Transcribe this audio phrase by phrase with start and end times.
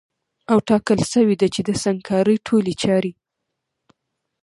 [0.51, 3.11] او ټاکل سوې ده چي د سنګکارۍ ټولي چاري